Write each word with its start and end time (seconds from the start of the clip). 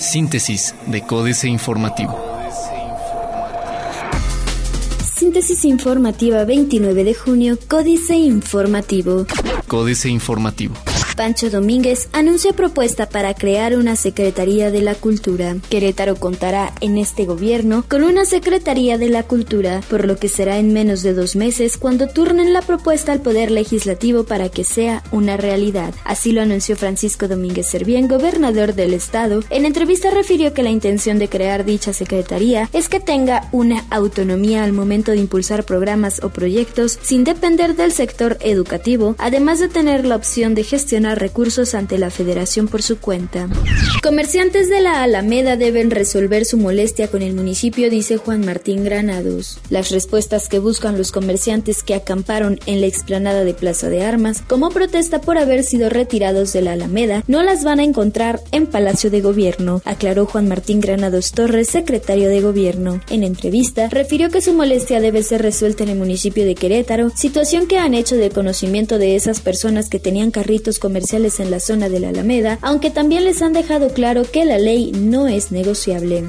Síntesis 0.00 0.74
de 0.86 1.02
Códice 1.02 1.48
Informativo. 1.48 2.18
Síntesis 5.14 5.64
informativa 5.64 6.44
29 6.44 7.04
de 7.04 7.14
junio, 7.14 7.58
Códice 7.68 8.16
Informativo. 8.16 9.26
Códice 9.66 10.08
Informativo. 10.08 10.74
Pancho 11.18 11.50
Domínguez 11.50 12.08
anuncia 12.12 12.52
propuesta 12.52 13.08
para 13.08 13.34
crear 13.34 13.76
una 13.76 13.96
Secretaría 13.96 14.70
de 14.70 14.82
la 14.82 14.94
Cultura. 14.94 15.56
Querétaro 15.68 16.14
contará 16.14 16.72
en 16.80 16.96
este 16.96 17.24
gobierno 17.24 17.84
con 17.88 18.04
una 18.04 18.24
Secretaría 18.24 18.98
de 18.98 19.08
la 19.08 19.24
Cultura, 19.24 19.80
por 19.90 20.06
lo 20.06 20.16
que 20.16 20.28
será 20.28 20.58
en 20.58 20.72
menos 20.72 21.02
de 21.02 21.14
dos 21.14 21.34
meses 21.34 21.76
cuando 21.76 22.06
turnen 22.06 22.52
la 22.52 22.62
propuesta 22.62 23.10
al 23.10 23.20
Poder 23.20 23.50
Legislativo 23.50 24.22
para 24.22 24.48
que 24.48 24.62
sea 24.62 25.02
una 25.10 25.36
realidad. 25.36 25.92
Así 26.04 26.30
lo 26.30 26.40
anunció 26.40 26.76
Francisco 26.76 27.26
Domínguez 27.26 27.66
Servién, 27.66 28.06
gobernador 28.06 28.74
del 28.74 28.94
estado. 28.94 29.42
En 29.50 29.64
entrevista 29.64 30.10
refirió 30.10 30.54
que 30.54 30.62
la 30.62 30.70
intención 30.70 31.18
de 31.18 31.28
crear 31.28 31.64
dicha 31.64 31.92
Secretaría 31.92 32.70
es 32.72 32.88
que 32.88 33.00
tenga 33.00 33.48
una 33.50 33.84
autonomía 33.90 34.62
al 34.62 34.72
momento 34.72 35.10
de 35.10 35.18
impulsar 35.18 35.64
programas 35.64 36.22
o 36.22 36.28
proyectos 36.28 36.96
sin 37.02 37.24
depender 37.24 37.74
del 37.74 37.90
sector 37.90 38.38
educativo, 38.40 39.16
además 39.18 39.58
de 39.58 39.66
tener 39.66 40.06
la 40.06 40.14
opción 40.14 40.54
de 40.54 40.62
gestionar 40.62 41.07
recursos 41.14 41.74
ante 41.74 41.98
la 41.98 42.10
federación 42.10 42.68
por 42.68 42.82
su 42.82 42.98
cuenta. 42.98 43.48
Comerciantes 44.02 44.68
de 44.68 44.80
la 44.80 45.02
Alameda 45.02 45.56
deben 45.56 45.90
resolver 45.90 46.44
su 46.44 46.56
molestia 46.56 47.08
con 47.08 47.22
el 47.22 47.34
municipio, 47.34 47.90
dice 47.90 48.16
Juan 48.16 48.44
Martín 48.44 48.84
Granados. 48.84 49.58
Las 49.70 49.90
respuestas 49.90 50.48
que 50.48 50.58
buscan 50.58 50.98
los 50.98 51.12
comerciantes 51.12 51.82
que 51.82 51.94
acamparon 51.94 52.60
en 52.66 52.80
la 52.80 52.86
explanada 52.86 53.44
de 53.44 53.54
Plaza 53.54 53.88
de 53.88 54.04
Armas 54.04 54.42
como 54.46 54.70
protesta 54.70 55.20
por 55.20 55.38
haber 55.38 55.64
sido 55.64 55.88
retirados 55.88 56.52
de 56.52 56.62
la 56.62 56.72
Alameda 56.72 57.24
no 57.26 57.42
las 57.42 57.64
van 57.64 57.80
a 57.80 57.84
encontrar 57.84 58.40
en 58.52 58.66
Palacio 58.66 59.10
de 59.10 59.20
Gobierno, 59.20 59.82
aclaró 59.84 60.26
Juan 60.26 60.48
Martín 60.48 60.80
Granados 60.80 61.32
Torres, 61.32 61.68
secretario 61.68 62.28
de 62.28 62.40
Gobierno. 62.40 63.00
En 63.10 63.24
entrevista, 63.24 63.88
refirió 63.88 64.30
que 64.30 64.40
su 64.40 64.52
molestia 64.52 65.00
debe 65.00 65.22
ser 65.22 65.42
resuelta 65.42 65.84
en 65.84 65.90
el 65.90 65.98
municipio 65.98 66.44
de 66.44 66.54
Querétaro, 66.54 67.10
situación 67.14 67.66
que 67.66 67.78
han 67.78 67.94
hecho 67.94 68.16
de 68.16 68.30
conocimiento 68.30 68.98
de 68.98 69.16
esas 69.16 69.40
personas 69.40 69.88
que 69.88 69.98
tenían 69.98 70.30
carritos 70.30 70.78
comerciales 70.78 70.97
comerciales 70.98 71.38
en 71.38 71.52
la 71.52 71.60
zona 71.60 71.88
de 71.88 72.00
la 72.00 72.08
Alameda, 72.08 72.58
aunque 72.60 72.90
también 72.90 73.24
les 73.24 73.40
han 73.40 73.52
dejado 73.52 73.90
claro 73.90 74.24
que 74.24 74.44
la 74.44 74.58
ley 74.58 74.90
no 74.90 75.28
es 75.28 75.52
negociable. 75.52 76.24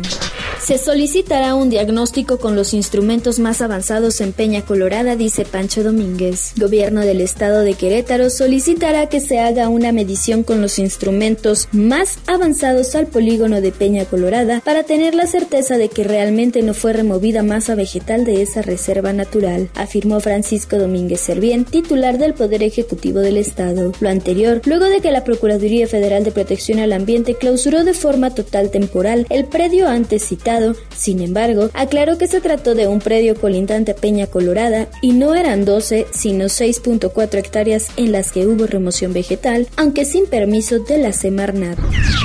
Se 0.63 0.77
solicitará 0.77 1.55
un 1.55 1.69
diagnóstico 1.69 2.37
con 2.37 2.55
los 2.55 2.73
instrumentos 2.73 3.39
más 3.39 3.61
avanzados 3.61 4.19
en 4.21 4.33
Peña 4.33 4.63
Colorada, 4.63 5.15
dice 5.15 5.45
Pancho 5.45 5.83
Domínguez. 5.83 6.51
Gobierno 6.57 7.01
del 7.01 7.21
estado 7.21 7.61
de 7.61 7.73
Querétaro 7.73 8.29
solicitará 8.29 9.07
que 9.07 9.21
se 9.21 9.39
haga 9.39 9.69
una 9.69 9.93
medición 9.93 10.43
con 10.43 10.61
los 10.61 10.77
instrumentos 10.77 11.69
más 11.71 12.19
avanzados 12.27 12.93
al 12.93 13.07
polígono 13.07 13.61
de 13.61 13.71
Peña 13.71 14.05
Colorada 14.05 14.61
para 14.63 14.83
tener 14.83 15.15
la 15.15 15.27
certeza 15.27 15.77
de 15.77 15.89
que 15.89 16.03
realmente 16.03 16.61
no 16.61 16.73
fue 16.73 16.93
removida 16.93 17.41
masa 17.41 17.73
vegetal 17.73 18.25
de 18.25 18.41
esa 18.41 18.61
reserva 18.61 19.13
natural, 19.13 19.69
afirmó 19.75 20.19
Francisco 20.19 20.77
Domínguez 20.77 21.21
Servién, 21.21 21.65
titular 21.65 22.17
del 22.17 22.33
Poder 22.33 22.63
Ejecutivo 22.63 23.19
del 23.19 23.37
Estado. 23.37 23.93
Lo 24.01 24.09
anterior, 24.09 24.58
luego 24.65 24.85
de 24.85 25.01
que 25.01 25.11
la 25.11 25.23
Procuraduría 25.23 25.87
Federal 25.87 26.23
de 26.23 26.31
Protección 26.31 26.79
al 26.79 26.93
Ambiente 26.93 27.35
clausuró 27.35 27.83
de 27.83 27.93
forma 27.93 28.33
total 28.33 28.71
temporal 28.71 29.25
el 29.29 29.45
predio 29.45 29.87
antes 29.87 30.23
citado 30.23 30.75
sin 30.95 31.21
embargo, 31.21 31.69
aclaró 31.73 32.17
que 32.17 32.27
se 32.27 32.41
trató 32.41 32.75
de 32.75 32.87
un 32.87 32.99
predio 32.99 33.35
colindante 33.35 33.91
a 33.91 33.95
Peña 33.95 34.27
Colorada 34.27 34.89
y 35.01 35.13
no 35.13 35.35
eran 35.35 35.65
12, 35.65 36.07
sino 36.11 36.45
6.4 36.45 37.37
hectáreas 37.37 37.87
en 37.95 38.11
las 38.11 38.31
que 38.31 38.45
hubo 38.45 38.67
remoción 38.67 39.13
vegetal, 39.13 39.67
aunque 39.75 40.05
sin 40.05 40.25
permiso 40.25 40.79
de 40.79 40.97
la 40.97 41.13
Semarnat. 41.13 41.77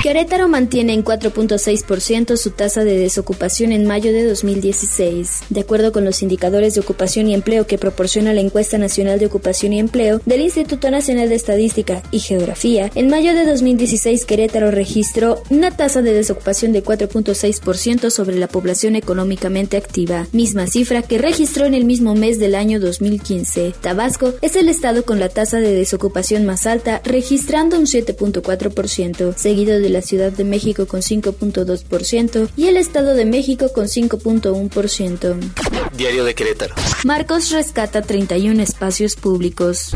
Querétaro 0.03 0.47
mantiene 0.47 0.93
en 0.93 1.03
4.6% 1.03 2.35
su 2.37 2.51
tasa 2.51 2.83
de 2.83 2.97
desocupación 2.97 3.71
en 3.71 3.85
mayo 3.85 4.11
de 4.11 4.25
2016. 4.25 5.43
De 5.49 5.61
acuerdo 5.61 5.91
con 5.91 6.05
los 6.05 6.21
indicadores 6.21 6.75
de 6.75 6.81
ocupación 6.81 7.27
y 7.27 7.33
empleo 7.33 7.65
que 7.65 7.77
proporciona 7.77 8.33
la 8.33 8.41
encuesta 8.41 8.77
nacional 8.77 9.19
de 9.19 9.27
ocupación 9.27 9.73
y 9.73 9.79
empleo 9.79 10.21
del 10.25 10.41
Instituto 10.41 10.91
Nacional 10.91 11.29
de 11.29 11.35
Estadística 11.35 12.03
y 12.11 12.19
Geografía, 12.25 12.91
en 12.95 13.07
mayo 13.09 13.33
de 13.35 13.45
2016 13.45 14.25
Querétaro 14.25 14.71
registró 14.71 15.43
una 15.49 15.71
tasa 15.71 16.01
de 16.01 16.13
desocupación 16.13 16.73
de 16.73 16.83
4.6% 16.83 18.09
sobre 18.09 18.37
la 18.37 18.47
población 18.47 18.95
económicamente 18.95 19.77
activa, 19.77 20.27
misma 20.31 20.67
cifra 20.67 21.03
que 21.03 21.19
registró 21.19 21.65
en 21.65 21.75
el 21.75 21.85
mismo 21.85 22.15
mes 22.15 22.39
del 22.39 22.55
año 22.55 22.79
2015. 22.79 23.73
Tabasco 23.79 24.33
es 24.41 24.55
el 24.55 24.69
estado 24.69 25.05
con 25.05 25.19
la 25.19 25.29
tasa 25.29 25.59
de 25.59 25.73
desocupación 25.73 26.45
más 26.45 26.65
alta, 26.65 27.01
registrando 27.03 27.77
un 27.77 27.85
7.4%, 27.85 29.35
seguido 29.35 29.79
de 29.79 29.89
la 29.89 30.01
Ciudad 30.01 30.31
de 30.31 30.43
México 30.43 30.87
con 30.87 31.01
5.2% 31.01 32.49
y 32.57 32.67
el 32.67 32.77
Estado 32.77 33.13
de 33.13 33.25
México 33.25 33.71
con 33.73 33.85
5.1%. 33.85 35.37
Diario 35.95 36.25
de 36.25 36.35
Querétaro. 36.35 36.75
Marcos 37.03 37.51
rescata 37.51 38.01
31 38.01 38.61
espacios 38.61 39.15
públicos. 39.15 39.91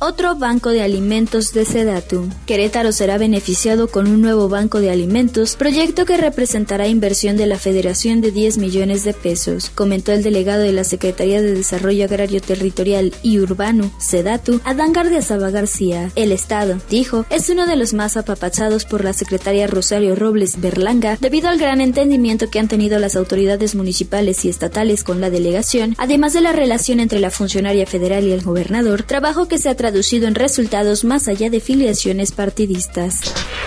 Otro 0.00 0.36
banco 0.36 0.70
de 0.70 0.82
alimentos 0.82 1.52
de 1.52 1.61
Sedatu. 1.64 2.28
Querétaro 2.46 2.92
será 2.92 3.18
beneficiado 3.18 3.88
con 3.88 4.06
un 4.06 4.20
nuevo 4.20 4.48
banco 4.48 4.80
de 4.80 4.90
alimentos, 4.90 5.56
proyecto 5.56 6.04
que 6.04 6.16
representará 6.16 6.88
inversión 6.88 7.36
de 7.36 7.46
la 7.46 7.58
Federación 7.58 8.20
de 8.20 8.30
10 8.30 8.58
millones 8.58 9.04
de 9.04 9.12
pesos, 9.12 9.70
comentó 9.74 10.12
el 10.12 10.22
delegado 10.22 10.62
de 10.62 10.72
la 10.72 10.84
Secretaría 10.84 11.42
de 11.42 11.54
Desarrollo 11.54 12.04
Agrario 12.04 12.40
Territorial 12.40 13.12
y 13.22 13.38
Urbano, 13.38 13.90
Sedatu, 13.98 14.60
Adán 14.64 14.92
Gardiazaba 14.92 15.50
García. 15.50 16.10
El 16.14 16.32
Estado, 16.32 16.78
dijo, 16.90 17.26
es 17.30 17.48
uno 17.48 17.66
de 17.66 17.76
los 17.76 17.94
más 17.94 18.16
apapachados 18.16 18.84
por 18.84 19.04
la 19.04 19.12
secretaria 19.12 19.66
Rosario 19.66 20.14
Robles 20.14 20.60
Berlanga 20.60 21.16
debido 21.20 21.48
al 21.48 21.58
gran 21.58 21.80
entendimiento 21.80 22.50
que 22.50 22.58
han 22.58 22.68
tenido 22.68 22.98
las 22.98 23.16
autoridades 23.16 23.74
municipales 23.74 24.44
y 24.44 24.48
estatales 24.48 25.04
con 25.04 25.20
la 25.20 25.30
delegación, 25.30 25.94
además 25.98 26.32
de 26.32 26.40
la 26.40 26.52
relación 26.52 27.00
entre 27.00 27.20
la 27.20 27.30
funcionaria 27.30 27.86
federal 27.86 28.24
y 28.24 28.32
el 28.32 28.42
gobernador, 28.42 29.02
trabajo 29.02 29.48
que 29.48 29.58
se 29.58 29.68
ha 29.68 29.76
traducido 29.76 30.26
en 30.28 30.34
resultados 30.34 31.04
más 31.04 31.28
allá 31.28 31.50
de 31.50 31.51
filiaciones 31.60 32.32
partidistas. 32.32 33.20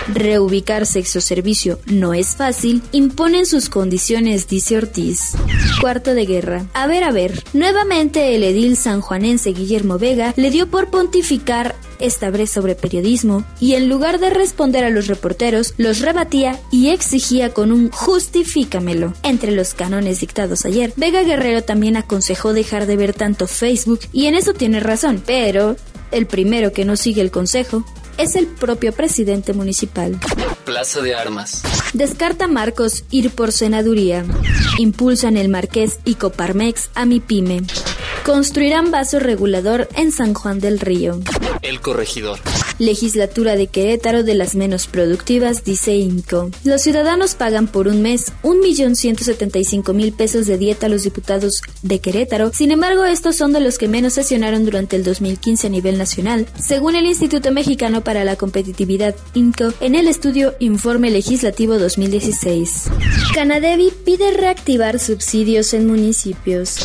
Reubicar 0.08 0.86
sexo 0.86 1.20
servicio 1.20 1.80
no 1.86 2.14
es 2.14 2.36
fácil, 2.36 2.82
imponen 2.92 3.46
sus 3.46 3.68
condiciones, 3.68 4.48
dice 4.48 4.76
Ortiz. 4.76 5.32
Cuarto 5.80 6.14
de 6.14 6.26
guerra. 6.26 6.66
A 6.74 6.86
ver, 6.86 7.04
a 7.04 7.12
ver. 7.12 7.42
Nuevamente 7.52 8.34
el 8.34 8.44
edil 8.44 8.76
sanjuanense 8.76 9.52
Guillermo 9.52 9.98
Vega 9.98 10.32
le 10.36 10.50
dio 10.50 10.68
por 10.68 10.90
pontificar 10.90 11.74
esta 11.98 12.30
vez 12.30 12.50
sobre 12.50 12.74
periodismo, 12.74 13.44
y 13.60 13.74
en 13.74 13.88
lugar 13.88 14.18
de 14.18 14.30
responder 14.30 14.84
a 14.84 14.90
los 14.90 15.06
reporteros, 15.06 15.74
los 15.76 16.00
rebatía 16.00 16.60
y 16.70 16.88
exigía 16.88 17.54
con 17.54 17.72
un 17.72 17.90
justifícamelo. 17.90 19.14
Entre 19.22 19.52
los 19.52 19.74
canones 19.74 20.20
dictados 20.20 20.64
ayer, 20.64 20.92
Vega 20.96 21.22
Guerrero 21.22 21.62
también 21.62 21.96
aconsejó 21.96 22.52
dejar 22.52 22.86
de 22.86 22.96
ver 22.96 23.14
tanto 23.14 23.46
Facebook, 23.46 24.00
y 24.12 24.26
en 24.26 24.34
eso 24.34 24.52
tiene 24.52 24.80
razón, 24.80 25.22
pero 25.24 25.76
el 26.10 26.26
primero 26.26 26.72
que 26.72 26.84
no 26.84 26.96
sigue 26.96 27.20
el 27.22 27.30
consejo 27.30 27.84
es 28.18 28.34
el 28.36 28.46
propio 28.46 28.92
presidente 28.92 29.52
municipal. 29.52 30.18
Plaza 30.64 31.00
de 31.00 31.14
Armas. 31.14 31.62
Descarta 31.92 32.48
Marcos 32.48 33.04
ir 33.10 33.30
por 33.30 33.52
senaduría. 33.52 34.24
Impulsan 34.78 35.36
el 35.36 35.48
Marqués 35.48 35.98
y 36.04 36.14
Coparmex 36.14 36.90
a 36.94 37.04
mi 37.04 37.20
pyme. 37.20 37.62
Construirán 38.24 38.90
vaso 38.90 39.18
regulador 39.18 39.88
en 39.94 40.12
San 40.12 40.34
Juan 40.34 40.60
del 40.60 40.80
Río. 40.80 41.20
El 41.62 41.80
corregidor. 41.80 42.40
Legislatura 42.78 43.56
de 43.56 43.68
Querétaro 43.68 44.22
de 44.22 44.34
las 44.34 44.54
menos 44.54 44.86
productivas, 44.86 45.64
dice 45.64 45.96
INCO. 45.96 46.50
Los 46.62 46.82
ciudadanos 46.82 47.34
pagan 47.34 47.68
por 47.68 47.88
un 47.88 48.02
mes 48.02 48.32
1.175.000 48.42 50.14
pesos 50.14 50.46
de 50.46 50.58
dieta 50.58 50.86
a 50.86 50.88
los 50.90 51.04
diputados 51.04 51.62
de 51.82 52.00
Querétaro. 52.00 52.52
Sin 52.52 52.70
embargo, 52.72 53.04
estos 53.04 53.36
son 53.36 53.54
de 53.54 53.60
los 53.60 53.78
que 53.78 53.88
menos 53.88 54.12
sesionaron 54.12 54.64
durante 54.64 54.96
el 54.96 55.04
2015 55.04 55.68
a 55.68 55.70
nivel 55.70 55.96
nacional, 55.96 56.46
según 56.58 56.96
el 56.96 57.06
Instituto 57.06 57.50
Mexicano 57.50 58.04
para 58.04 58.24
la 58.24 58.36
Competitividad, 58.36 59.14
INCO, 59.32 59.72
en 59.80 59.94
el 59.94 60.06
estudio 60.06 60.54
Informe 60.58 61.10
Legislativo 61.10 61.78
2016. 61.78 62.84
Canadevi 63.34 63.90
pide 64.04 64.32
reactivar 64.32 64.98
subsidios 64.98 65.72
en 65.72 65.86
municipios. 65.86 66.76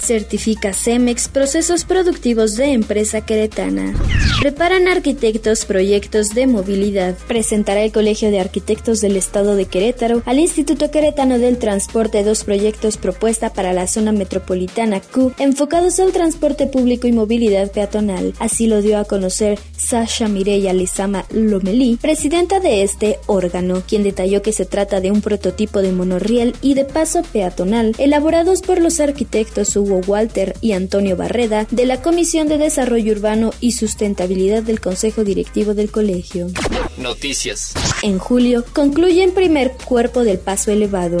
Certifica 0.00 0.72
CEMEX 0.72 1.28
procesos 1.28 1.84
productivos 1.84 2.56
de 2.56 2.72
empresa 2.72 3.20
queretana. 3.20 3.94
Preparan 4.40 4.88
arquitectos 4.88 5.31
proyectos 5.66 6.30
de 6.30 6.46
movilidad. 6.46 7.16
Presentará 7.26 7.82
el 7.82 7.92
Colegio 7.92 8.30
de 8.30 8.40
Arquitectos 8.40 9.00
del 9.00 9.16
Estado 9.16 9.54
de 9.54 9.66
Querétaro 9.66 10.22
al 10.26 10.38
Instituto 10.38 10.90
Queretano 10.90 11.38
del 11.38 11.58
Transporte 11.58 12.22
dos 12.22 12.44
proyectos 12.44 12.96
propuesta 12.96 13.52
para 13.52 13.72
la 13.72 13.86
zona 13.86 14.12
metropolitana 14.12 15.00
Q 15.00 15.32
enfocados 15.38 15.98
al 16.00 16.12
transporte 16.12 16.66
público 16.66 17.06
y 17.06 17.12
movilidad 17.12 17.70
peatonal. 17.70 18.34
Así 18.38 18.66
lo 18.66 18.82
dio 18.82 18.98
a 18.98 19.04
conocer 19.04 19.58
Sasha 19.76 20.28
Mireya 20.28 20.72
Lizama 20.72 21.24
Lomelí, 21.30 21.98
presidenta 22.00 22.60
de 22.60 22.82
este 22.82 23.18
órgano, 23.26 23.82
quien 23.86 24.02
detalló 24.02 24.42
que 24.42 24.52
se 24.52 24.66
trata 24.66 25.00
de 25.00 25.10
un 25.10 25.22
prototipo 25.22 25.80
de 25.82 25.92
monorriel 25.92 26.54
y 26.62 26.74
de 26.74 26.84
paso 26.84 27.22
peatonal 27.32 27.94
elaborados 27.98 28.62
por 28.62 28.80
los 28.80 29.00
arquitectos 29.00 29.76
Hugo 29.76 30.00
Walter 30.06 30.54
y 30.60 30.72
Antonio 30.72 31.16
Barreda 31.16 31.66
de 31.70 31.86
la 31.86 32.02
Comisión 32.02 32.48
de 32.48 32.58
Desarrollo 32.58 33.12
Urbano 33.12 33.52
y 33.60 33.72
Sustentabilidad 33.72 34.62
del 34.62 34.80
Consejo 34.80 35.21
Directivo 35.24 35.74
del 35.74 35.90
Colegio. 35.90 36.48
Noticias. 36.96 37.72
En 38.02 38.18
julio 38.18 38.64
concluye 38.72 39.22
en 39.22 39.32
primer 39.32 39.72
cuerpo 39.72 40.24
del 40.24 40.38
paso 40.38 40.70
elevado. 40.70 41.18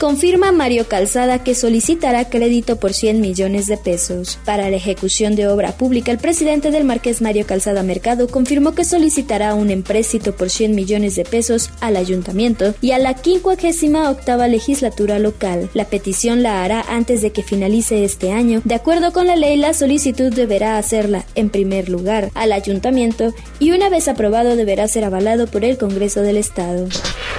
Confirma 0.00 0.52
Mario 0.52 0.88
Calzada 0.88 1.44
que 1.44 1.54
solicitará 1.54 2.28
crédito 2.28 2.76
por 2.76 2.92
100 2.92 3.20
millones 3.20 3.66
de 3.66 3.76
pesos. 3.76 4.38
Para 4.44 4.68
la 4.70 4.76
ejecución 4.76 5.36
de 5.36 5.46
obra 5.46 5.72
pública, 5.72 6.10
el 6.10 6.18
presidente 6.18 6.70
del 6.70 6.84
Marqués 6.84 7.22
Mario 7.22 7.46
Calzada 7.46 7.82
Mercado 7.82 8.26
confirmó 8.26 8.74
que 8.74 8.84
solicitará 8.84 9.54
un 9.54 9.70
empréstito 9.70 10.34
por 10.34 10.50
100 10.50 10.74
millones 10.74 11.14
de 11.14 11.24
pesos 11.24 11.70
al 11.80 11.96
ayuntamiento 11.96 12.74
y 12.80 12.92
a 12.92 12.98
la 12.98 13.16
58 13.16 14.48
legislatura 14.48 15.18
local. 15.18 15.70
La 15.74 15.84
petición 15.84 16.42
la 16.42 16.64
hará 16.64 16.84
antes 16.88 17.22
de 17.22 17.30
que 17.30 17.42
finalice 17.42 18.04
este 18.04 18.32
año. 18.32 18.62
De 18.64 18.74
acuerdo 18.74 19.12
con 19.12 19.26
la 19.26 19.36
ley, 19.36 19.56
la 19.56 19.74
solicitud 19.74 20.32
deberá 20.32 20.78
hacerla, 20.78 21.24
en 21.34 21.50
primer 21.50 21.88
lugar, 21.88 22.30
al 22.34 22.52
ayuntamiento 22.52 23.34
y 23.60 23.70
una 23.70 23.88
vez 23.88 24.08
aprobado 24.08 24.56
deberá 24.56 24.88
ser 24.88 25.01
avalado 25.04 25.46
por 25.46 25.64
el 25.64 25.78
Congreso 25.78 26.22
del 26.22 26.36
Estado. 26.36 26.88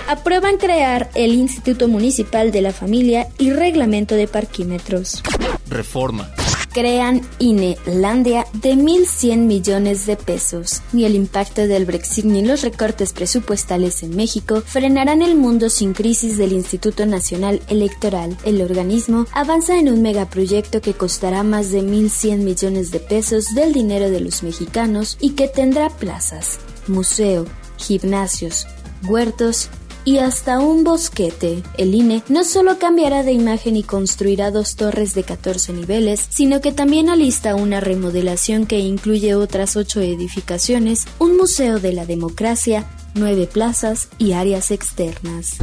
Aprueban 0.07 0.57
crear 0.57 1.09
el 1.15 1.33
Instituto 1.33 1.87
Municipal 1.87 2.51
de 2.51 2.61
la 2.61 2.73
Familia 2.73 3.27
y 3.37 3.51
Reglamento 3.51 4.15
de 4.15 4.27
Parquímetros. 4.27 5.23
Reforma. 5.69 6.29
Crean 6.73 7.21
INELandia 7.37 8.47
de 8.53 8.73
1.100 8.73 9.37
millones 9.37 10.07
de 10.07 10.15
pesos. 10.15 10.81
Ni 10.91 11.05
el 11.05 11.13
impacto 11.13 11.67
del 11.67 11.85
Brexit 11.85 12.25
ni 12.25 12.43
los 12.43 12.63
recortes 12.63 13.13
presupuestales 13.13 14.01
en 14.01 14.15
México 14.15 14.63
frenarán 14.65 15.21
el 15.21 15.35
mundo 15.35 15.69
sin 15.69 15.93
crisis 15.93 16.37
del 16.37 16.51
Instituto 16.51 17.05
Nacional 17.05 17.61
Electoral. 17.67 18.35
El 18.43 18.59
organismo 18.59 19.27
avanza 19.33 19.77
en 19.77 19.87
un 19.87 20.01
megaproyecto 20.01 20.81
que 20.81 20.95
costará 20.95 21.43
más 21.43 21.71
de 21.71 21.83
1.100 21.83 22.39
millones 22.39 22.89
de 22.89 22.99
pesos 22.99 23.53
del 23.53 23.71
dinero 23.71 24.09
de 24.09 24.21
los 24.21 24.41
mexicanos 24.41 25.17
y 25.19 25.31
que 25.31 25.47
tendrá 25.47 25.89
plazas, 25.91 26.59
museo, 26.87 27.45
gimnasios, 27.77 28.67
huertos 29.07 29.69
y 30.05 30.17
hasta 30.17 30.59
un 30.59 30.83
bosquete. 30.83 31.63
El 31.77 31.95
INE 31.95 32.23
no 32.27 32.43
solo 32.43 32.77
cambiará 32.77 33.23
de 33.23 33.31
imagen 33.31 33.75
y 33.77 33.83
construirá 33.83 34.51
dos 34.51 34.75
torres 34.75 35.13
de 35.13 35.23
14 35.23 35.73
niveles, 35.73 36.25
sino 36.29 36.61
que 36.61 36.71
también 36.71 37.09
alista 37.09 37.55
una 37.55 37.79
remodelación 37.79 38.65
que 38.65 38.79
incluye 38.79 39.35
otras 39.35 39.75
ocho 39.75 40.01
edificaciones, 40.01 41.05
un 41.19 41.37
museo 41.37 41.79
de 41.79 41.93
la 41.93 42.05
democracia, 42.05 42.85
nueve 43.15 43.47
plazas 43.51 44.09
y 44.17 44.33
áreas 44.33 44.71
externas. 44.71 45.57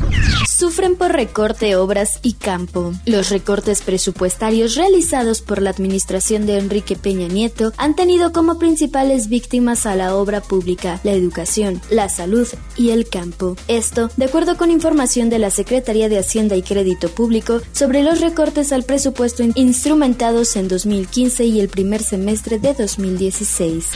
Sufren 0.49 0.97
por 0.97 1.13
recorte 1.13 1.77
obras 1.77 2.19
y 2.23 2.35
campo. 2.35 2.93
Los 3.07 3.31
recortes 3.31 3.83
presupuestarios 3.83 4.75
realizados 4.75 5.41
por 5.41 5.63
la 5.63 5.71
administración 5.71 6.47
de 6.47 6.59
Enrique 6.59 6.97
Peña 6.97 7.29
Nieto 7.29 7.73
han 7.77 7.95
tenido 7.95 8.33
como 8.33 8.59
principales 8.59 9.29
víctimas 9.29 9.87
a 9.87 9.97
la 9.97 10.15
obra 10.15 10.41
pública, 10.41 11.01
la 11.03 11.13
educación, 11.13 11.81
la 11.91 12.09
salud 12.09 12.47
y 12.77 12.91
el 12.91 13.09
campo. 13.09 13.57
Esto, 13.69 14.11
de 14.17 14.27
acuerdo 14.27 14.57
con 14.57 14.71
información 14.71 15.31
de 15.31 15.39
la 15.39 15.51
Secretaría 15.51 16.09
de 16.09 16.19
Hacienda 16.19 16.57
y 16.57 16.63
Crédito 16.63 17.09
Público 17.09 17.61
sobre 17.73 18.03
los 18.03 18.21
recortes 18.21 18.73
al 18.73 18.85
presupuesto 18.85 19.43
instrumentados 19.55 20.57
en 20.57 20.69
2015 20.69 21.45
y 21.45 21.61
el 21.61 21.69
primer 21.69 22.03
semestre 22.03 22.59
de 22.59 22.75
2016. 22.75 23.87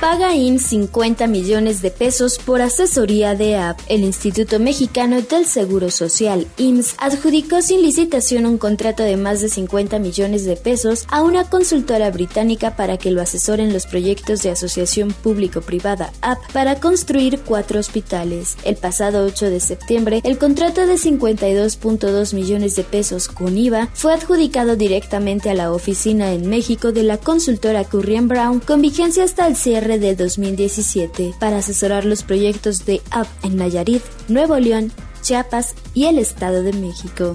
Paga 0.00 0.34
IN 0.34 0.58
50 0.58 1.26
millones 1.26 1.80
de 1.80 1.90
pesos 1.90 2.38
por 2.38 2.60
asesoría 2.60 3.34
de 3.34 3.56
AP, 3.56 3.80
el 3.88 4.02
Instituto 4.02 4.60
Mexicano 4.60 5.22
del 5.22 5.46
Seguro 5.46 5.90
Social, 5.90 6.46
IMSS, 6.58 6.96
adjudicó 6.98 7.62
sin 7.62 7.80
licitación 7.80 8.44
un 8.44 8.58
contrato 8.58 9.02
de 9.02 9.16
más 9.16 9.40
de 9.40 9.48
50 9.48 9.98
millones 9.98 10.44
de 10.44 10.56
pesos 10.56 11.06
a 11.08 11.22
una 11.22 11.48
consultora 11.48 12.10
británica 12.10 12.76
para 12.76 12.98
que 12.98 13.10
lo 13.10 13.22
asesoren 13.22 13.72
los 13.72 13.86
proyectos 13.86 14.42
de 14.42 14.50
asociación 14.50 15.12
público-privada 15.12 16.12
AP 16.20 16.52
para 16.52 16.78
construir 16.78 17.40
cuatro 17.40 17.80
hospitales. 17.80 18.58
El 18.64 18.76
pasado 18.76 19.24
8 19.24 19.48
de 19.48 19.60
septiembre, 19.60 20.20
el 20.24 20.36
contrato 20.36 20.86
de 20.86 20.96
52.2 20.96 22.34
millones 22.34 22.76
de 22.76 22.84
pesos 22.84 23.28
con 23.28 23.56
IVA 23.56 23.88
fue 23.94 24.12
adjudicado 24.12 24.76
directamente 24.76 25.48
a 25.48 25.54
la 25.54 25.72
oficina 25.72 26.34
en 26.34 26.50
México 26.50 26.92
de 26.92 27.02
la 27.02 27.16
consultora 27.16 27.84
Currian 27.84 28.28
Brown 28.28 28.60
con 28.60 28.82
vigencia 28.82 29.24
hasta 29.24 29.46
el 29.46 29.56
cierre 29.56 29.86
de 29.98 30.14
2017 30.14 31.34
para 31.38 31.58
asesorar 31.58 32.04
los 32.04 32.22
proyectos 32.22 32.86
de 32.86 33.00
Up 33.18 33.26
en 33.42 33.56
Nayarit, 33.56 34.02
Nuevo 34.28 34.58
León, 34.58 34.92
Chiapas 35.26 35.74
y 35.92 36.04
el 36.04 36.18
Estado 36.18 36.62
de 36.62 36.72
México. 36.72 37.34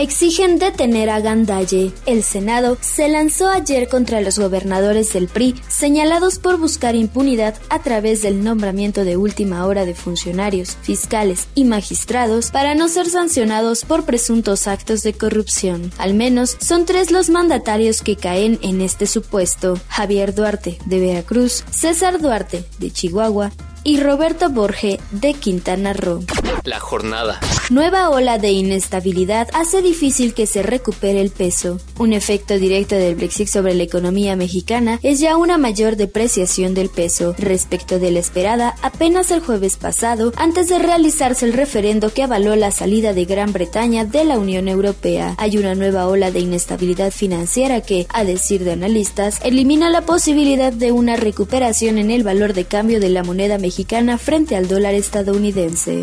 Exigen 0.00 0.58
detener 0.58 1.10
a 1.10 1.20
Gandalle. 1.20 1.92
El 2.06 2.22
Senado 2.22 2.78
se 2.80 3.10
lanzó 3.10 3.50
ayer 3.50 3.88
contra 3.88 4.22
los 4.22 4.38
gobernadores 4.38 5.12
del 5.12 5.28
PRI 5.28 5.54
señalados 5.68 6.38
por 6.38 6.56
buscar 6.56 6.94
impunidad 6.94 7.54
a 7.68 7.82
través 7.82 8.22
del 8.22 8.42
nombramiento 8.42 9.04
de 9.04 9.18
última 9.18 9.66
hora 9.66 9.84
de 9.84 9.94
funcionarios, 9.94 10.78
fiscales 10.80 11.48
y 11.54 11.64
magistrados 11.64 12.50
para 12.50 12.74
no 12.74 12.88
ser 12.88 13.10
sancionados 13.10 13.84
por 13.84 14.06
presuntos 14.06 14.66
actos 14.66 15.02
de 15.02 15.12
corrupción. 15.12 15.92
Al 15.98 16.14
menos 16.14 16.56
son 16.58 16.86
tres 16.86 17.10
los 17.10 17.28
mandatarios 17.28 18.00
que 18.00 18.16
caen 18.16 18.58
en 18.62 18.80
este 18.80 19.06
supuesto. 19.06 19.78
Javier 19.88 20.34
Duarte, 20.34 20.78
de 20.86 21.00
Veracruz, 21.00 21.64
César 21.70 22.18
Duarte, 22.18 22.64
de 22.78 22.90
Chihuahua, 22.90 23.52
y 23.86 24.00
Roberto 24.00 24.50
Borge 24.50 24.98
de 25.12 25.32
Quintana 25.32 25.92
Roo. 25.92 26.24
La 26.64 26.80
jornada. 26.80 27.38
Nueva 27.70 28.10
ola 28.10 28.36
de 28.38 28.50
inestabilidad 28.50 29.48
hace 29.52 29.80
difícil 29.80 30.34
que 30.34 30.46
se 30.46 30.64
recupere 30.64 31.20
el 31.20 31.30
peso. 31.30 31.78
Un 31.96 32.12
efecto 32.12 32.58
directo 32.58 32.96
del 32.96 33.14
Brexit 33.14 33.46
sobre 33.46 33.74
la 33.74 33.84
economía 33.84 34.34
mexicana 34.34 34.98
es 35.04 35.20
ya 35.20 35.36
una 35.36 35.56
mayor 35.56 35.94
depreciación 35.94 36.74
del 36.74 36.88
peso 36.88 37.36
respecto 37.38 38.00
de 38.00 38.10
la 38.10 38.18
esperada 38.18 38.74
apenas 38.82 39.30
el 39.30 39.38
jueves 39.38 39.76
pasado 39.76 40.32
antes 40.36 40.68
de 40.68 40.80
realizarse 40.80 41.46
el 41.46 41.52
referendo 41.52 42.12
que 42.12 42.24
avaló 42.24 42.56
la 42.56 42.72
salida 42.72 43.12
de 43.12 43.24
Gran 43.24 43.52
Bretaña 43.52 44.04
de 44.04 44.24
la 44.24 44.36
Unión 44.36 44.66
Europea. 44.66 45.36
Hay 45.38 45.58
una 45.58 45.76
nueva 45.76 46.08
ola 46.08 46.32
de 46.32 46.40
inestabilidad 46.40 47.12
financiera 47.12 47.82
que, 47.82 48.08
a 48.12 48.24
decir 48.24 48.64
de 48.64 48.72
analistas, 48.72 49.38
elimina 49.44 49.90
la 49.90 50.00
posibilidad 50.00 50.72
de 50.72 50.90
una 50.90 51.14
recuperación 51.14 51.98
en 51.98 52.10
el 52.10 52.24
valor 52.24 52.52
de 52.52 52.64
cambio 52.64 52.98
de 52.98 53.10
la 53.10 53.22
moneda 53.22 53.58
mexicana 53.58 53.75
frente 54.18 54.56
al 54.56 54.68
dólar 54.68 54.94
estadounidense. 54.94 56.02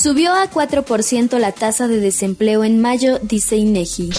Subió 0.00 0.32
a 0.32 0.50
4% 0.50 1.38
la 1.38 1.52
tasa 1.52 1.88
de 1.88 2.00
desempleo 2.00 2.64
en 2.64 2.80
mayo, 2.80 3.18
dice 3.22 3.56
INEGI. 3.56 4.10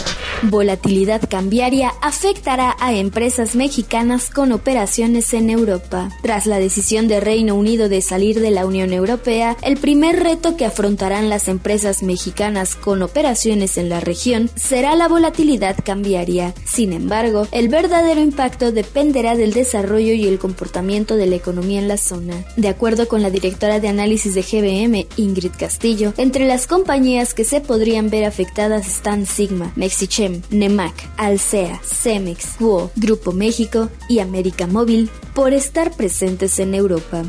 Volatilidad 0.44 1.30
cambiaria 1.30 1.94
afectará 2.02 2.76
a 2.80 2.94
empresas 2.94 3.56
mexicanas 3.56 4.32
con 4.32 4.52
operaciones 4.52 5.36
en 5.36 5.52
Europa. 5.52 6.10
Tras 6.24 6.48
la 6.48 6.58
decisión 6.58 7.08
de 7.08 7.20
Reino 7.20 7.54
Unido 7.54 7.90
de 7.90 8.02
salir 8.02 8.42
de 8.42 8.50
la 8.50 8.66
Unión 8.66 8.92
Europea, 8.92 9.56
el 9.62 9.78
primer 9.78 10.24
reto 10.24 10.58
que 10.58 10.66
afrontarán 10.66 11.30
las 11.30 11.48
empresas 11.48 12.02
mexicanas 12.02 12.76
con 12.76 13.04
operaciones 13.04 13.78
en 13.78 13.90
la 13.90 14.00
región 14.00 14.50
será 14.56 14.96
la 14.96 15.08
volatilidad 15.08 15.76
cambiaria. 15.86 16.56
Sin 16.66 16.92
embargo, 16.92 17.48
el 17.52 17.70
verdadero 17.70 18.20
impacto 18.20 18.72
dependerá 18.72 19.36
del 19.36 19.54
desarrollo 19.54 20.14
y 20.14 20.26
el 20.26 20.40
comportamiento 20.40 21.18
de 21.18 21.28
la 21.28 21.36
economía 21.36 21.80
en 21.80 21.88
la 21.88 21.98
zona. 21.98 22.34
De 22.58 22.68
acuerdo 22.68 23.08
con 23.08 23.22
la 23.22 23.30
directora 23.30 23.80
de 23.80 23.90
análisis 23.90 24.34
de 24.34 24.42
GBM, 24.42 25.06
Ingrid 25.18 25.52
Castillo, 25.60 26.16
entre 26.18 26.48
las 26.48 26.66
compañías 26.66 27.36
que 27.36 27.44
se 27.44 27.62
podrían 27.62 28.10
ver 28.10 28.26
afectadas 28.26 28.88
están 28.88 29.28
Sigma, 29.28 29.72
Mexichem, 29.76 30.31
NEMAC, 30.50 30.94
Alsea, 31.18 31.80
Cemex, 31.84 32.60
WO, 32.60 32.92
Grupo 32.96 33.32
México 33.32 33.90
y 34.08 34.20
América 34.20 34.68
Móvil 34.68 35.10
por 35.34 35.54
estar 35.54 35.92
presentes 35.96 36.60
en 36.60 36.76
Europa. 36.76 37.24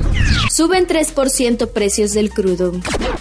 Suben 0.51 0.87
3% 0.87 1.69
precios 1.69 2.13
del 2.13 2.31
crudo. 2.31 2.73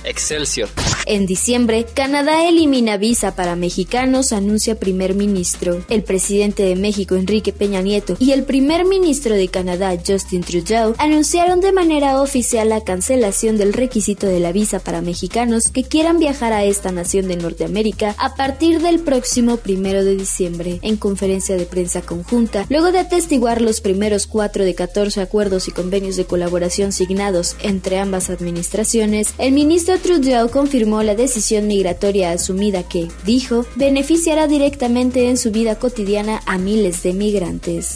Excelsior. 0.04 0.70
En 1.06 1.26
diciembre, 1.26 1.86
Canadá 1.94 2.48
elimina 2.48 2.98
visa 2.98 3.36
para 3.36 3.56
mexicanos, 3.56 4.34
anuncia 4.34 4.80
primer 4.80 5.16
ministro. 5.16 5.84
El 5.90 6.04
presidente 6.04 6.64
de 6.64 6.76
México, 6.76 7.16
Enrique 7.16 7.52
Peña 7.52 7.82
Nieto, 7.82 8.16
y 8.20 8.32
el 8.32 8.44
primer 8.44 8.86
ministro 8.86 9.36
de 9.36 9.48
Canadá, 9.48 9.98
Justin 10.06 10.42
Trudeau, 10.42 10.94
anunciaron 10.98 11.60
de 11.60 11.72
manera 11.72 12.22
oficial 12.22 12.70
la 12.70 12.84
cancelación 12.84 13.58
del 13.58 13.74
requisito 13.74 14.28
de 14.28 14.40
la 14.40 14.52
visa 14.52 14.80
para 14.80 15.02
mexicanos 15.02 15.70
que 15.70 15.84
quieran 15.84 16.20
viajar 16.20 16.54
a 16.54 16.64
esta 16.64 16.92
nación 16.92 17.28
de 17.28 17.38
Norteamérica 17.38 18.16
a 18.18 18.36
partir 18.36 18.82
del 18.82 19.00
próximo 19.00 19.58
primero 19.58 20.04
de 20.04 20.16
diciembre. 20.16 20.80
En 20.82 20.98
conferencia 20.98 21.56
de 21.58 21.66
prensa 21.66 22.02
conjunta, 22.02 22.66
luego 22.70 22.92
de 22.92 23.00
atestiguar 23.00 23.62
los 23.62 23.82
primeros 23.82 24.28
cuatro 24.28 24.64
de 24.64 24.76
14 24.76 25.22
acuerdos 25.22 25.68
y 25.68 25.72
convenios 25.72 26.16
de 26.16 26.26
colaboración 26.26 26.92
signados 26.92 27.56
entre 27.62 28.00
ambas 28.00 28.30
administraciones, 28.30 29.34
el 29.38 29.52
ministro 29.52 29.91
Trudeau 30.00 30.50
confirmó 30.50 31.04
la 31.04 31.16
decisión 31.16 31.68
migratoria 31.68 32.32
asumida 32.32 32.84
que, 32.84 33.08
dijo, 33.26 33.66
beneficiará 33.76 34.48
directamente 34.48 35.30
en 35.30 35.38
su 35.38 35.52
vida 35.52 35.76
cotidiana 35.76 36.42
a 36.46 36.58
miles 36.58 37.04
de 37.04 37.14
migrantes. 37.14 37.96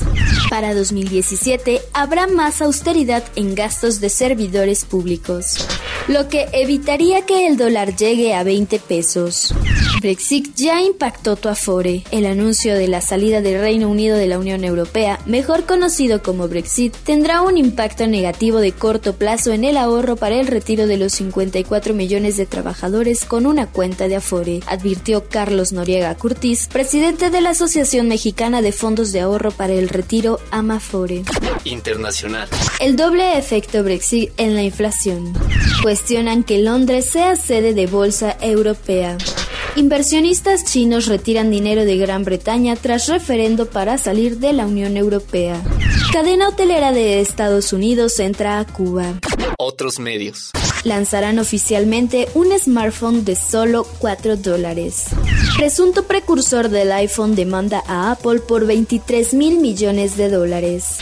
Para 0.50 0.74
2017 0.74 1.82
habrá 1.94 2.28
más 2.28 2.62
austeridad 2.62 3.24
en 3.36 3.56
gastos 3.56 4.00
de 4.00 4.10
servidores 4.10 4.86
públicos, 4.86 5.58
lo 6.08 6.28
que 6.28 6.48
evitaría 6.54 7.26
que 7.26 7.48
el 7.48 7.58
dólar 7.58 7.96
llegue 7.96 8.34
a 8.34 8.44
20 8.44 8.80
pesos. 8.80 9.54
Brexit 10.06 10.54
ya 10.56 10.84
impactó 10.84 11.36
tu 11.36 11.50
Afore. 11.50 12.04
El 12.12 12.28
anuncio 12.28 12.76
de 12.76 12.88
la 12.88 13.02
salida 13.02 13.42
del 13.42 13.60
Reino 13.60 13.90
Unido 13.90 14.16
de 14.16 14.28
la 14.28 14.38
Unión 14.38 14.64
Europea, 14.64 15.20
mejor 15.26 15.66
conocido 15.66 16.22
como 16.22 16.48
Brexit, 16.48 16.96
tendrá 16.96 17.42
un 17.42 17.58
impacto 17.58 18.06
negativo 18.06 18.60
de 18.60 18.72
corto 18.72 19.16
plazo 19.16 19.52
en 19.52 19.64
el 19.64 19.78
ahorro 19.78 20.16
para 20.16 20.36
el 20.36 20.46
retiro 20.46 20.86
de 20.86 20.98
los 20.98 21.14
54 21.14 21.96
millones 21.96 22.38
de 22.38 22.46
trabajadores 22.46 23.26
con 23.26 23.48
una 23.48 23.66
cuenta 23.66 24.08
de 24.08 24.18
Afore, 24.18 24.60
advirtió 24.68 25.28
Carlos 25.28 25.74
Noriega 25.74 26.14
Curtis, 26.14 26.70
presidente 26.72 27.32
de 27.32 27.42
la 27.42 27.50
Asociación 27.50 28.08
Mexicana 28.08 28.62
de 28.62 28.74
Fondos 28.74 29.12
de 29.12 29.22
Ahorro 29.22 29.50
para 29.50 29.74
el 29.74 29.90
Retiro 29.90 30.40
Amafore. 30.52 31.24
Internacional. 31.64 32.48
El 32.80 32.96
doble 32.96 33.40
efecto 33.40 33.84
Brexit 33.84 34.30
en 34.38 34.54
la 34.54 34.62
inflación. 34.62 35.34
Cuestionan 35.82 36.44
que 36.44 36.60
Londres 36.60 37.06
sea 37.06 37.36
sede 37.36 37.74
de 37.74 37.88
bolsa 37.88 38.38
europea. 38.40 39.18
Inversionistas 39.78 40.64
chinos 40.64 41.06
retiran 41.08 41.52
dinero 41.52 41.84
de 41.84 41.98
Gran 41.98 42.24
Bretaña 42.24 42.78
tras 42.78 43.08
referendo 43.08 43.66
para 43.70 43.98
salir 43.98 44.38
de 44.38 44.54
la 44.54 44.66
Unión 44.66 44.96
Europea. 44.96 45.62
Cadena 46.14 46.48
hotelera 46.48 46.94
de 46.94 47.20
Estados 47.20 47.74
Unidos 47.74 48.18
entra 48.22 48.60
a 48.60 48.66
Cuba. 48.66 49.20
Otros 49.58 50.00
medios. 50.00 50.52
Lanzarán 50.86 51.40
oficialmente 51.40 52.30
un 52.36 52.58
smartphone 52.58 53.26
de 53.26 53.36
solo 53.36 53.86
4 54.00 54.38
dólares. 54.38 55.08
Presunto 55.58 56.04
precursor 56.04 56.70
del 56.70 56.94
iPhone 56.94 57.36
demanda 57.36 57.84
a 57.86 58.12
Apple 58.12 58.40
por 58.40 58.66
23 58.66 59.34
mil 59.34 59.60
millones 59.60 60.16
de 60.16 60.30
dólares. 60.30 61.00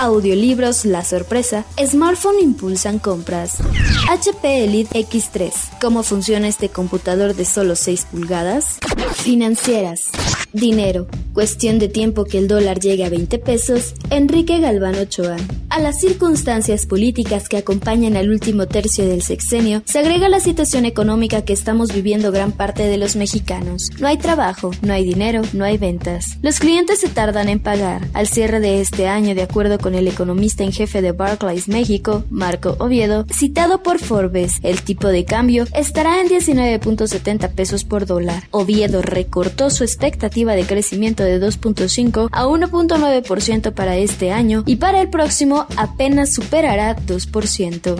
Audiolibros 0.00 0.86
La 0.86 1.04
Sorpresa, 1.04 1.66
Smartphone 1.78 2.40
impulsan 2.40 2.98
compras. 2.98 3.58
HP 4.08 4.64
Elite 4.64 4.98
X3, 4.98 5.52
¿cómo 5.78 6.02
funciona 6.02 6.48
este 6.48 6.70
computador 6.70 7.34
de 7.34 7.44
solo 7.44 7.76
6 7.76 8.06
pulgadas? 8.10 8.78
Financieras. 9.16 10.08
Dinero. 10.52 11.06
Cuestión 11.32 11.78
de 11.78 11.88
tiempo 11.88 12.24
que 12.24 12.38
el 12.38 12.48
dólar 12.48 12.80
llegue 12.80 13.04
a 13.04 13.08
20 13.08 13.38
pesos. 13.38 13.94
Enrique 14.10 14.58
Galván 14.58 14.96
Ochoa. 14.96 15.36
A 15.68 15.78
las 15.78 16.00
circunstancias 16.00 16.86
políticas 16.86 17.48
que 17.48 17.56
acompañan 17.56 18.16
al 18.16 18.30
último 18.30 18.66
tercio 18.66 19.06
del 19.06 19.22
sexenio, 19.22 19.82
se 19.84 20.00
agrega 20.00 20.28
la 20.28 20.40
situación 20.40 20.84
económica 20.84 21.42
que 21.42 21.52
estamos 21.52 21.94
viviendo 21.94 22.32
gran 22.32 22.50
parte 22.50 22.82
de 22.82 22.96
los 22.96 23.14
mexicanos. 23.14 23.90
No 24.00 24.08
hay 24.08 24.18
trabajo, 24.18 24.72
no 24.82 24.92
hay 24.92 25.04
dinero, 25.04 25.42
no 25.52 25.64
hay 25.64 25.78
ventas. 25.78 26.38
Los 26.42 26.58
clientes 26.58 26.98
se 26.98 27.08
tardan 27.08 27.48
en 27.48 27.60
pagar. 27.60 28.08
Al 28.12 28.26
cierre 28.26 28.58
de 28.58 28.80
este 28.80 29.06
año, 29.06 29.36
de 29.36 29.42
acuerdo 29.42 29.78
con 29.78 29.94
el 29.94 30.08
economista 30.08 30.64
en 30.64 30.72
jefe 30.72 31.00
de 31.00 31.12
Barclays 31.12 31.68
México, 31.68 32.24
Marco 32.30 32.74
Oviedo, 32.80 33.24
citado 33.32 33.84
por 33.84 34.00
Forbes, 34.00 34.54
el 34.62 34.82
tipo 34.82 35.06
de 35.06 35.24
cambio 35.24 35.66
estará 35.76 36.20
en 36.20 36.28
19.70 36.28 37.48
pesos 37.50 37.84
por 37.84 38.06
dólar. 38.06 38.42
Oviedo 38.50 39.02
recortó 39.02 39.70
su 39.70 39.84
expectativa 39.84 40.39
de 40.46 40.64
crecimiento 40.64 41.22
de 41.22 41.40
2.5 41.40 42.28
a 42.32 42.46
1.9% 42.46 43.72
para 43.72 43.96
este 43.96 44.32
año 44.32 44.62
y 44.66 44.76
para 44.76 45.00
el 45.00 45.10
próximo 45.10 45.66
apenas 45.76 46.32
superará 46.32 46.96
2%. 46.96 47.96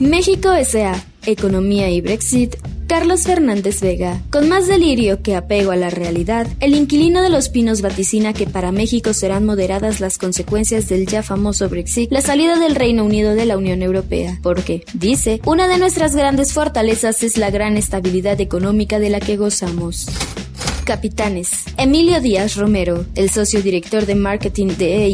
México 0.00 0.52
S.A. 0.52 1.04
Economía 1.26 1.90
y 1.90 2.00
Brexit 2.00 2.56
Carlos 2.88 3.24
Fernández 3.24 3.82
Vega. 3.82 4.22
Con 4.30 4.48
más 4.48 4.66
delirio 4.66 5.22
que 5.22 5.36
apego 5.36 5.72
a 5.72 5.76
la 5.76 5.90
realidad, 5.90 6.46
el 6.58 6.74
inquilino 6.74 7.20
de 7.20 7.28
Los 7.28 7.50
Pinos 7.50 7.82
vaticina 7.82 8.32
que 8.32 8.46
para 8.46 8.72
México 8.72 9.12
serán 9.12 9.44
moderadas 9.44 10.00
las 10.00 10.16
consecuencias 10.16 10.88
del 10.88 11.06
ya 11.06 11.22
famoso 11.22 11.68
Brexit, 11.68 12.10
la 12.10 12.22
salida 12.22 12.58
del 12.58 12.74
Reino 12.74 13.04
Unido 13.04 13.34
de 13.34 13.44
la 13.44 13.58
Unión 13.58 13.82
Europea, 13.82 14.38
porque, 14.42 14.84
dice, 14.94 15.42
una 15.44 15.68
de 15.68 15.76
nuestras 15.76 16.16
grandes 16.16 16.54
fortalezas 16.54 17.22
es 17.22 17.36
la 17.36 17.50
gran 17.50 17.76
estabilidad 17.76 18.40
económica 18.40 18.98
de 18.98 19.10
la 19.10 19.20
que 19.20 19.36
gozamos. 19.36 20.06
Capitanes. 20.88 21.50
Emilio 21.76 22.18
Díaz 22.22 22.56
Romero, 22.56 23.04
el 23.14 23.28
socio 23.28 23.60
director 23.60 24.06
de 24.06 24.14
marketing 24.14 24.68
de 24.78 25.04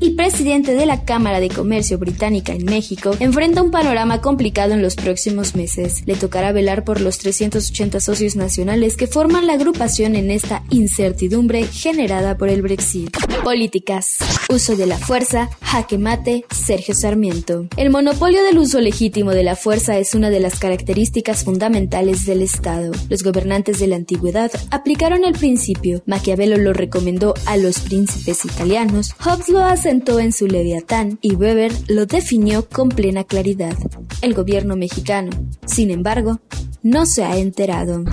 y 0.00 0.10
presidente 0.10 0.74
de 0.74 0.86
la 0.86 1.04
Cámara 1.04 1.40
de 1.40 1.48
Comercio 1.48 1.98
Británica 1.98 2.52
en 2.52 2.64
México, 2.64 3.16
enfrenta 3.20 3.62
un 3.62 3.70
panorama 3.70 4.20
complicado 4.20 4.72
en 4.72 4.82
los 4.82 4.96
próximos 4.96 5.54
meses. 5.54 6.02
Le 6.06 6.14
tocará 6.14 6.52
velar 6.52 6.84
por 6.84 7.00
los 7.00 7.18
380 7.18 8.00
socios 8.00 8.36
nacionales 8.36 8.96
que 8.96 9.06
forman 9.06 9.46
la 9.46 9.54
agrupación 9.54 10.16
en 10.16 10.30
esta 10.30 10.62
incertidumbre 10.70 11.64
generada 11.66 12.36
por 12.36 12.48
el 12.48 12.62
Brexit. 12.62 13.16
Políticas. 13.42 14.18
Uso 14.48 14.76
de 14.76 14.86
la 14.86 14.98
fuerza, 14.98 15.50
jaque 15.60 15.98
mate, 15.98 16.44
Sergio 16.50 16.94
Sarmiento. 16.94 17.66
El 17.76 17.90
monopolio 17.90 18.42
del 18.42 18.58
uso 18.58 18.80
legítimo 18.80 19.32
de 19.32 19.42
la 19.42 19.56
fuerza 19.56 19.98
es 19.98 20.14
una 20.14 20.30
de 20.30 20.40
las 20.40 20.58
características 20.58 21.44
fundamentales 21.44 22.24
del 22.26 22.42
Estado. 22.42 22.92
Los 23.08 23.22
gobernantes 23.22 23.78
de 23.80 23.86
la 23.86 23.96
antigüedad 23.96 24.50
aplicaron 24.70 25.24
el 25.24 25.34
principio. 25.34 26.02
Maquiavelo 26.06 26.56
lo 26.56 26.72
recomendó 26.72 27.34
a 27.46 27.56
los 27.56 27.80
príncipes 27.80 28.44
italianos. 28.44 29.14
Hobbes 29.20 29.48
lo 29.48 29.62
hace 29.62 29.83
en 29.86 30.32
su 30.32 30.46
Leviatán 30.46 31.18
y 31.20 31.34
Weber 31.34 31.70
lo 31.88 32.06
definió 32.06 32.66
con 32.68 32.88
plena 32.88 33.24
claridad. 33.24 33.76
El 34.22 34.32
gobierno 34.32 34.76
mexicano, 34.76 35.30
sin 35.66 35.90
embargo, 35.90 36.40
no 36.84 37.06
se 37.06 37.24
ha 37.24 37.38
enterado. 37.38 38.04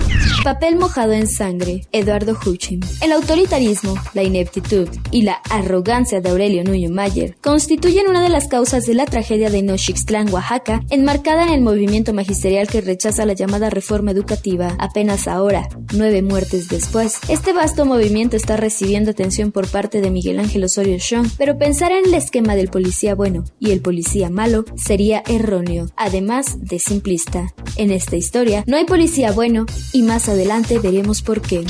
Papel 0.42 0.76
mojado 0.76 1.12
en 1.12 1.28
sangre, 1.28 1.82
Eduardo 1.92 2.36
Huchin. 2.44 2.80
El 3.02 3.12
autoritarismo, 3.12 3.94
la 4.14 4.22
ineptitud 4.24 4.88
y 5.10 5.22
la 5.22 5.34
arrogancia 5.50 6.20
de 6.20 6.30
Aurelio 6.30 6.64
Nuño 6.64 6.90
Mayer 6.90 7.36
constituyen 7.42 8.08
una 8.08 8.22
de 8.22 8.30
las 8.30 8.48
causas 8.48 8.86
de 8.86 8.94
la 8.94 9.04
tragedia 9.04 9.50
de 9.50 9.62
Nochixtlán, 9.62 10.32
Oaxaca, 10.32 10.80
enmarcada 10.88 11.44
en 11.44 11.52
el 11.52 11.60
movimiento 11.60 12.14
magisterial 12.14 12.66
que 12.66 12.80
rechaza 12.80 13.26
la 13.26 13.34
llamada 13.34 13.68
reforma 13.68 14.10
educativa. 14.10 14.74
Apenas 14.78 15.28
ahora, 15.28 15.68
nueve 15.92 16.22
muertes 16.22 16.68
después, 16.68 17.18
este 17.28 17.52
vasto 17.52 17.84
movimiento 17.84 18.36
está 18.36 18.56
recibiendo 18.56 19.10
atención 19.10 19.52
por 19.52 19.68
parte 19.68 20.00
de 20.00 20.10
Miguel 20.10 20.40
Ángel 20.40 20.64
Osorio 20.64 20.96
Chong, 20.98 21.28
pero 21.36 21.58
pensar 21.58 21.92
en 21.92 22.06
el 22.06 22.14
esquema 22.14 22.56
del 22.56 22.68
policía 22.68 23.14
bueno 23.14 23.44
y 23.60 23.70
el 23.70 23.82
policía 23.82 24.30
malo 24.30 24.64
sería 24.76 25.22
erróneo, 25.28 25.90
además 25.96 26.56
de 26.58 26.78
simplista. 26.78 27.52
En 27.76 27.90
esta 27.90 28.16
historia, 28.16 28.61
no 28.66 28.76
hay 28.76 28.84
policía 28.84 29.32
bueno 29.32 29.66
y 29.92 30.02
más 30.02 30.28
adelante 30.28 30.78
veremos 30.78 31.22
por 31.22 31.40
qué. 31.40 31.64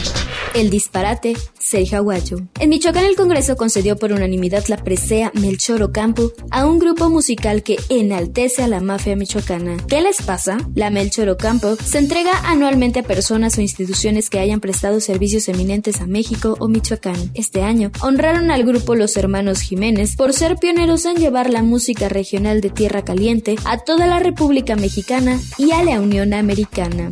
El 0.55 0.71
disparate 0.71 1.37
Sergio 1.63 1.99
Aguayo. 1.99 2.39
En 2.59 2.71
Michoacán 2.71 3.05
el 3.05 3.17
Congreso 3.17 3.57
concedió 3.57 3.97
por 3.97 4.13
unanimidad 4.13 4.67
la 4.69 4.77
presea 4.77 5.31
Melchor 5.35 5.83
Ocampo 5.83 6.33
a 6.51 6.67
un 6.67 6.79
grupo 6.79 7.09
musical 7.09 7.63
que 7.63 7.79
enaltece 7.89 8.63
a 8.63 8.69
la 8.69 8.81
mafia 8.81 9.17
michoacana. 9.17 9.77
¿Qué 9.89 10.01
les 10.01 10.23
pasa? 10.23 10.59
La 10.75 10.91
Melchor 10.91 11.29
Ocampo 11.29 11.77
se 11.77 11.99
entrega 11.99 12.33
anualmente 12.45 13.01
a 13.01 13.05
personas 13.05 13.57
o 13.57 13.61
instituciones 13.61 14.29
que 14.31 14.39
hayan 14.39 14.61
prestado 14.61 15.01
servicios 15.01 15.49
eminentes 15.49 16.01
a 16.01 16.07
México 16.07 16.57
o 16.59 16.69
Michoacán. 16.69 17.31
Este 17.35 17.63
año 17.63 17.91
honraron 18.01 18.51
al 18.51 18.65
grupo 18.65 18.95
Los 18.95 19.17
Hermanos 19.17 19.61
Jiménez 19.61 20.17
por 20.17 20.33
ser 20.33 20.57
pioneros 20.57 21.05
en 21.05 21.17
llevar 21.17 21.51
la 21.51 21.63
música 21.63 22.09
regional 22.09 22.61
de 22.61 22.71
Tierra 22.71 23.03
Caliente 23.03 23.57
a 23.65 23.79
toda 23.79 24.07
la 24.07 24.19
República 24.19 24.77
Mexicana 24.77 25.39
y 25.59 25.73
a 25.73 25.85
la 25.85 26.01
Unión 26.01 26.35
Americana. 26.35 27.11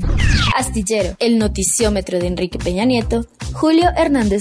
Astillero, 0.57 1.17
el 1.19 1.39
noticiómetro 1.39 2.19
de 2.19 2.27
Enrique 2.27 2.59
Peña 2.59 2.85
Nieto, 2.85 3.27
Julio 3.53 3.89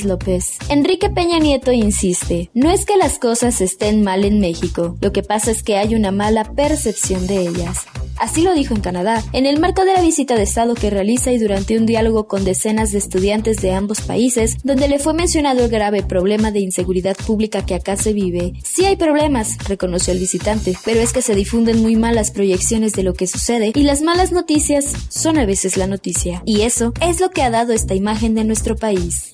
López. 0.04 0.58
Enrique 0.70 1.10
Peña 1.10 1.40
Nieto 1.40 1.72
insiste, 1.72 2.50
no 2.54 2.70
es 2.72 2.86
que 2.86 2.98
las 2.98 3.20
cosas 3.20 3.62
estén 3.62 4.04
mal 4.04 4.26
en 4.26 4.40
México, 4.40 4.98
lo 5.02 5.12
que 5.12 5.24
pasa 5.24 5.52
es 5.52 5.64
que 5.64 5.78
hay 5.78 5.96
una 5.96 6.12
mala 6.12 6.44
percepción 6.44 7.28
de 7.28 7.48
ellas. 7.48 7.86
Así 8.20 8.42
lo 8.42 8.54
dijo 8.54 8.74
en 8.76 8.82
Canadá, 8.82 9.24
en 9.32 9.46
el 9.46 9.62
marco 9.62 9.86
de 9.86 9.94
la 9.94 10.02
visita 10.02 10.36
de 10.36 10.44
Estado 10.44 10.76
que 10.76 10.90
realiza 10.90 11.32
y 11.32 11.38
durante 11.38 11.78
un 11.78 11.86
diálogo 11.86 12.28
con 12.28 12.44
decenas 12.44 12.92
de 12.92 12.98
estudiantes 12.98 13.62
de 13.62 13.72
ambos 13.72 14.02
países, 14.02 14.58
donde 14.62 14.90
le 14.90 15.00
fue 15.00 15.14
mencionado 15.14 15.64
el 15.64 15.72
grave 15.72 16.04
problema 16.04 16.52
de 16.52 16.60
inseguridad 16.60 17.16
pública 17.16 17.66
que 17.66 17.76
acá 17.76 17.96
se 17.96 18.12
vive. 18.12 18.54
Sí 18.62 18.84
hay 18.84 18.98
problemas, 18.98 19.58
reconoció 19.70 20.12
el 20.12 20.20
visitante, 20.20 20.78
pero 20.84 21.00
es 21.00 21.14
que 21.14 21.22
se 21.22 21.34
difunden 21.34 21.82
muy 21.82 21.96
malas 21.96 22.32
proyecciones 22.32 22.92
de 22.92 23.04
lo 23.04 23.14
que 23.14 23.26
sucede 23.26 23.72
y 23.74 23.84
las 23.84 24.02
malas 24.02 24.34
noticias 24.34 24.86
son 25.08 25.38
a 25.38 25.46
veces 25.46 25.78
la 25.78 25.88
noticia. 25.88 26.44
Y 26.46 26.62
eso 26.62 26.94
es 27.00 27.22
lo 27.22 27.30
que 27.30 27.42
ha 27.42 27.50
dado 27.50 27.72
esta 27.72 27.96
imagen 27.96 28.36
de 28.36 28.44
nuestro 28.44 28.76
país. 28.76 29.34